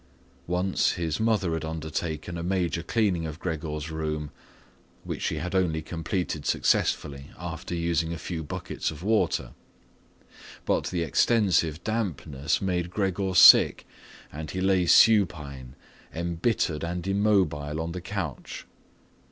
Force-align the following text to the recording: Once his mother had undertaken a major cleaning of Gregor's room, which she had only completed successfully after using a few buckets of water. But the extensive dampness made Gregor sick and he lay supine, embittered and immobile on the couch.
Once 0.47 0.93
his 0.93 1.19
mother 1.19 1.53
had 1.53 1.63
undertaken 1.63 2.35
a 2.35 2.41
major 2.41 2.81
cleaning 2.81 3.27
of 3.27 3.37
Gregor's 3.39 3.91
room, 3.91 4.31
which 5.03 5.21
she 5.21 5.35
had 5.35 5.53
only 5.53 5.79
completed 5.79 6.43
successfully 6.43 7.27
after 7.37 7.75
using 7.75 8.11
a 8.11 8.17
few 8.17 8.43
buckets 8.43 8.89
of 8.89 9.03
water. 9.03 9.51
But 10.65 10.87
the 10.87 11.03
extensive 11.03 11.83
dampness 11.83 12.63
made 12.63 12.89
Gregor 12.89 13.35
sick 13.35 13.85
and 14.31 14.49
he 14.49 14.59
lay 14.59 14.87
supine, 14.87 15.75
embittered 16.11 16.83
and 16.83 17.05
immobile 17.05 17.79
on 17.79 17.91
the 17.91 18.01
couch. 18.01 18.65